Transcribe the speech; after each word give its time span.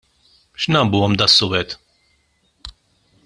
X'nambuhom 0.61 1.13
das-suwed? 1.19 1.69